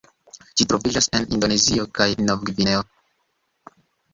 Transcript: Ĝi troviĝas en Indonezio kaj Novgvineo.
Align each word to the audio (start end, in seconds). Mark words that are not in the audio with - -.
Ĝi 0.61 0.65
troviĝas 0.71 1.07
en 1.17 1.27
Indonezio 1.37 1.85
kaj 1.99 2.07
Novgvineo. 2.31 2.83